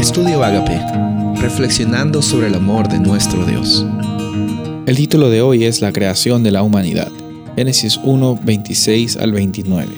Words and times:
Estudio 0.00 0.42
Agape, 0.42 0.80
reflexionando 1.42 2.22
sobre 2.22 2.46
el 2.46 2.54
amor 2.54 2.88
de 2.88 2.98
nuestro 2.98 3.44
Dios. 3.44 3.84
El 4.86 4.96
título 4.96 5.28
de 5.28 5.42
hoy 5.42 5.64
es 5.64 5.82
La 5.82 5.92
creación 5.92 6.42
de 6.42 6.50
la 6.50 6.62
humanidad. 6.62 7.12
Génesis 7.54 8.00
1, 8.02 8.40
26 8.42 9.18
al 9.18 9.32
29. 9.32 9.92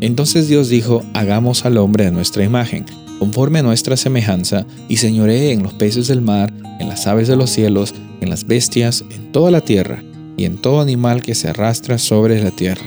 Entonces 0.00 0.48
Dios 0.48 0.70
dijo, 0.70 1.04
hagamos 1.12 1.66
al 1.66 1.76
hombre 1.76 2.06
a 2.06 2.10
nuestra 2.10 2.44
imagen, 2.44 2.86
conforme 3.18 3.58
a 3.58 3.62
nuestra 3.62 3.98
semejanza, 3.98 4.64
y 4.88 4.96
señoree 4.96 5.52
en 5.52 5.62
los 5.62 5.74
peces 5.74 6.08
del 6.08 6.22
mar, 6.22 6.50
en 6.80 6.88
las 6.88 7.06
aves 7.06 7.28
de 7.28 7.36
los 7.36 7.50
cielos, 7.50 7.94
en 8.22 8.30
las 8.30 8.46
bestias, 8.46 9.04
en 9.10 9.32
toda 9.32 9.50
la 9.50 9.60
tierra, 9.60 10.02
y 10.38 10.46
en 10.46 10.56
todo 10.56 10.80
animal 10.80 11.22
que 11.22 11.34
se 11.34 11.50
arrastra 11.50 11.98
sobre 11.98 12.42
la 12.42 12.52
tierra. 12.52 12.86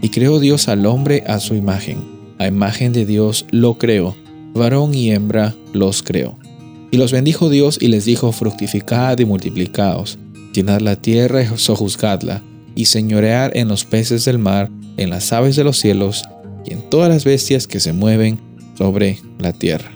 Y 0.00 0.08
creó 0.08 0.40
Dios 0.40 0.68
al 0.68 0.86
hombre 0.86 1.24
a 1.26 1.40
su 1.40 1.54
imagen. 1.54 1.98
A 2.38 2.46
imagen 2.46 2.94
de 2.94 3.04
Dios 3.04 3.44
lo 3.50 3.76
creó 3.76 4.16
varón 4.56 4.94
y 4.94 5.10
hembra 5.10 5.54
los 5.72 6.02
creó. 6.02 6.38
Y 6.90 6.96
los 6.96 7.12
bendijo 7.12 7.50
Dios 7.50 7.78
y 7.80 7.88
les 7.88 8.04
dijo, 8.04 8.32
fructificad 8.32 9.18
y 9.18 9.24
multiplicaos, 9.24 10.18
llenad 10.52 10.80
la 10.80 10.96
tierra 10.96 11.42
y 11.42 11.58
sojuzgadla, 11.58 12.42
y 12.74 12.86
señorear 12.86 13.56
en 13.56 13.68
los 13.68 13.84
peces 13.84 14.24
del 14.24 14.38
mar, 14.38 14.70
en 14.96 15.10
las 15.10 15.32
aves 15.32 15.56
de 15.56 15.64
los 15.64 15.78
cielos, 15.78 16.24
y 16.64 16.72
en 16.72 16.88
todas 16.90 17.08
las 17.08 17.24
bestias 17.24 17.66
que 17.66 17.80
se 17.80 17.92
mueven 17.92 18.38
sobre 18.76 19.18
la 19.38 19.52
tierra. 19.52 19.90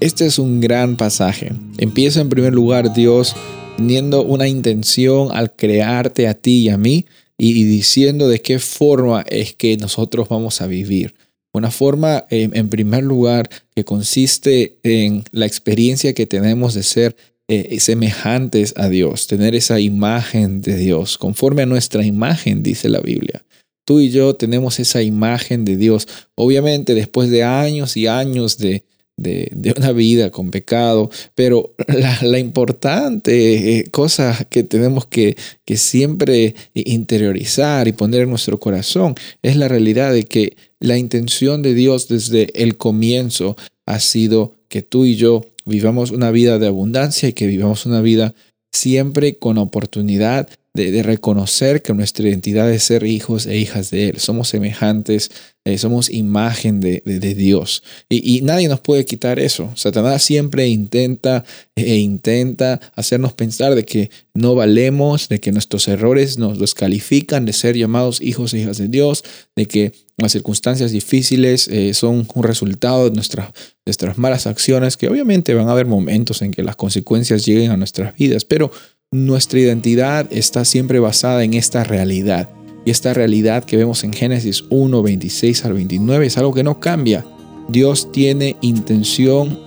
Este 0.00 0.26
es 0.26 0.38
un 0.38 0.60
gran 0.60 0.96
pasaje. 0.96 1.52
Empieza 1.78 2.20
en 2.20 2.28
primer 2.28 2.52
lugar 2.52 2.92
Dios 2.92 3.34
teniendo 3.76 4.22
una 4.22 4.48
intención 4.48 5.28
al 5.32 5.54
crearte 5.54 6.28
a 6.28 6.34
ti 6.34 6.64
y 6.64 6.68
a 6.68 6.78
mí 6.78 7.06
y 7.38 7.64
diciendo 7.64 8.28
de 8.28 8.40
qué 8.40 8.58
forma 8.58 9.22
es 9.28 9.54
que 9.54 9.76
nosotros 9.76 10.28
vamos 10.28 10.60
a 10.60 10.66
vivir. 10.66 11.14
Una 11.56 11.70
forma, 11.70 12.26
en 12.28 12.68
primer 12.68 13.02
lugar, 13.02 13.48
que 13.74 13.82
consiste 13.82 14.78
en 14.82 15.24
la 15.32 15.46
experiencia 15.46 16.12
que 16.12 16.26
tenemos 16.26 16.74
de 16.74 16.82
ser 16.82 17.16
eh, 17.48 17.80
semejantes 17.80 18.74
a 18.76 18.90
Dios, 18.90 19.26
tener 19.26 19.54
esa 19.54 19.80
imagen 19.80 20.60
de 20.60 20.76
Dios, 20.76 21.16
conforme 21.16 21.62
a 21.62 21.66
nuestra 21.66 22.04
imagen, 22.04 22.62
dice 22.62 22.90
la 22.90 23.00
Biblia. 23.00 23.42
Tú 23.86 24.00
y 24.00 24.10
yo 24.10 24.34
tenemos 24.34 24.78
esa 24.80 25.00
imagen 25.00 25.64
de 25.64 25.78
Dios. 25.78 26.06
Obviamente, 26.34 26.94
después 26.94 27.30
de 27.30 27.44
años 27.44 27.96
y 27.96 28.06
años 28.06 28.58
de, 28.58 28.84
de, 29.16 29.74
una 29.76 29.92
vida 29.92 30.30
con 30.30 30.50
pecado, 30.50 31.10
pero 31.34 31.74
la, 32.22 32.38
importante 32.38 33.78
eh, 33.78 33.84
cosa 33.90 34.46
que 34.50 34.62
tenemos 34.62 35.06
que, 35.06 35.36
que 35.64 35.76
siempre 35.76 36.54
interiorizar 36.74 37.88
y 37.88 37.92
poner 37.92 38.22
en 38.22 38.30
nuestro 38.30 38.60
corazón 38.60 39.14
es 39.42 39.56
la 39.56 39.68
realidad 39.68 40.12
de 40.12 40.24
que 40.24 40.56
la 40.80 40.98
intención 40.98 41.62
de 41.62 41.74
Dios 41.74 42.08
desde 42.08 42.48
el 42.62 42.76
comienzo 42.76 43.56
ha 43.86 44.00
sido 44.00 44.54
que 44.68 44.82
tú 44.82 45.06
y 45.06 45.16
yo 45.16 45.42
vivamos 45.64 46.10
una 46.10 46.30
vida 46.30 46.58
de 46.58 46.66
abundancia 46.66 47.28
y 47.28 47.32
que 47.32 47.46
vivamos 47.46 47.86
una 47.86 48.00
vida 48.00 48.34
siempre 48.72 49.38
con 49.38 49.58
oportunidad 49.58 50.48
de, 50.76 51.02
reconocer 51.02 51.82
que 51.82 51.92
nuestra 51.92 52.28
identidad 52.28 52.70
es 52.70 52.84
ser 52.84 53.04
hijos 53.04 53.46
e 53.46 53.56
hijas 53.56 53.90
de 53.90 54.10
Él. 54.10 54.20
Somos 54.20 54.48
semejantes, 54.48 55.30
eh, 55.64 55.78
somos 55.78 56.10
imagen 56.10 56.80
de, 56.80 57.00
Dios. 57.34 57.82
Y, 58.08 58.42
nadie 58.42 58.68
nos 58.68 58.80
puede 58.80 59.04
quitar 59.04 59.40
eso. 59.40 59.72
Satanás 59.74 60.22
siempre 60.22 60.68
intenta 60.68 61.44
e 61.74 61.96
intenta 61.96 62.80
hacernos 62.94 63.32
pensar 63.32 63.74
de 63.74 63.84
que 63.84 64.10
no 64.34 64.54
valemos, 64.54 65.28
de 65.28 65.40
que 65.40 65.50
nuestros 65.50 65.88
errores 65.88 66.38
nos 66.38 66.60
descalifican 66.60 67.44
de 67.44 67.52
ser 67.52 67.76
llamados 67.76 68.20
hijos 68.20 68.54
e 68.54 68.58
hijas 68.58 68.78
de 68.78 68.86
Dios, 68.86 69.24
de 69.56 69.66
que 69.66 69.92
las 70.18 70.32
circunstancias 70.32 70.92
difíciles 70.92 71.68
eh, 71.68 71.92
son 71.92 72.26
un 72.34 72.42
resultado 72.42 73.10
de 73.10 73.14
nuestras, 73.14 73.50
nuestras 73.84 74.16
malas 74.16 74.46
acciones, 74.46 74.96
que 74.96 75.08
obviamente 75.08 75.52
van 75.52 75.68
a 75.68 75.72
haber 75.72 75.86
momentos 75.86 76.40
en 76.42 76.52
que 76.52 76.62
las 76.62 76.76
consecuencias 76.76 77.44
lleguen 77.44 77.70
a 77.70 77.76
nuestras 77.76 78.16
vidas, 78.16 78.44
pero 78.44 78.70
nuestra 79.12 79.60
identidad 79.60 80.26
está 80.32 80.64
siempre 80.64 80.98
basada 80.98 81.44
en 81.44 81.54
esta 81.54 81.84
realidad. 81.84 82.50
Y 82.84 82.90
esta 82.90 83.14
realidad 83.14 83.64
que 83.64 83.76
vemos 83.76 84.02
en 84.02 84.12
Génesis 84.12 84.64
1, 84.68 85.02
26 85.02 85.64
al 85.64 85.74
29 85.74 86.26
es 86.26 86.38
algo 86.38 86.52
que 86.52 86.64
no 86.64 86.80
cambia. 86.80 87.24
Dios 87.68 88.10
tiene 88.10 88.56
intención 88.62 89.58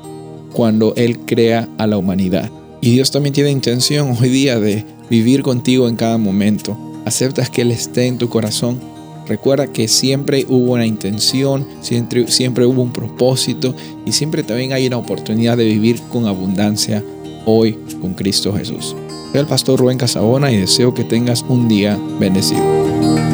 cuando 0.54 0.94
Él 0.96 1.20
crea 1.20 1.70
a 1.78 1.88
la 1.88 1.98
humanidad. 1.98 2.52
Y 2.82 2.92
Dios 2.92 3.12
también 3.12 3.34
tiene 3.34 3.50
intención 3.50 4.16
hoy 4.20 4.30
día 4.30 4.60
de 4.60 4.86
vivir 5.10 5.42
contigo 5.42 5.88
en 5.88 5.96
cada 5.96 6.18
momento. 6.18 6.78
Aceptas 7.06 7.50
que 7.50 7.62
Él 7.62 7.72
esté 7.72 8.08
en 8.08 8.18
tu 8.18 8.30
corazón. 8.30 8.80
Recuerda 9.26 9.68
que 9.68 9.88
siempre 9.88 10.46
hubo 10.50 10.74
una 10.74 10.86
intención, 10.86 11.66
siempre, 11.82 12.28
siempre 12.28 12.66
hubo 12.66 12.82
un 12.82 12.92
propósito 12.92 13.76
y 14.06 14.12
siempre 14.12 14.44
también 14.44 14.74
hay 14.74 14.88
una 14.88 14.98
oportunidad 14.98 15.56
de 15.56 15.66
vivir 15.66 16.02
con 16.10 16.26
abundancia 16.26 17.04
hoy 17.50 17.78
con 18.02 18.14
Cristo 18.14 18.54
Jesús. 18.54 18.96
Soy 19.32 19.42
el 19.42 19.48
pastor 19.48 19.80
Rubén 19.80 19.98
Casabona 19.98 20.52
y 20.52 20.58
deseo 20.58 20.94
que 20.94 21.04
tengas 21.04 21.44
un 21.48 21.68
día 21.68 21.98
bendecido. 22.20 23.29